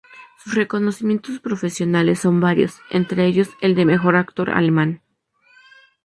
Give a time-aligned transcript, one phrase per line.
[0.41, 5.03] Sus reconocimientos profesionales son varios, entre ellos el de mejor actor alemán.